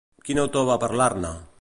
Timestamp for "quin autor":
0.29-0.65